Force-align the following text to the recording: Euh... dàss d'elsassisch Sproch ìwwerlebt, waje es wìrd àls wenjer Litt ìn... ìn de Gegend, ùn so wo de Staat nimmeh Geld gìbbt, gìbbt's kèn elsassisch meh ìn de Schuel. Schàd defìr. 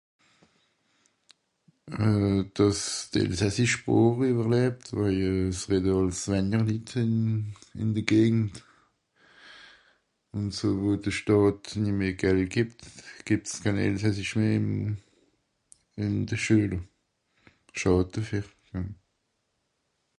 Euh... 2.05 2.37
dàss 2.55 2.81
d'elsassisch 3.11 3.75
Sproch 3.77 4.19
ìwwerlebt, 4.31 4.85
waje 4.99 5.29
es 5.49 5.61
wìrd 5.69 5.87
àls 5.95 6.19
wenjer 6.31 6.63
Litt 6.69 6.91
ìn... 7.03 7.13
ìn 7.81 7.89
de 7.97 8.01
Gegend, 8.11 8.53
ùn 10.35 10.47
so 10.57 10.67
wo 10.81 10.89
de 11.03 11.11
Staat 11.19 11.61
nimmeh 11.83 12.17
Geld 12.23 12.41
gìbbt, 12.55 12.79
gìbbt's 13.27 13.53
kèn 13.63 13.81
elsassisch 13.87 14.35
meh 14.39 14.55
ìn 16.03 16.13
de 16.29 16.35
Schuel. 16.43 16.75
Schàd 17.79 18.07
defìr. 18.13 18.45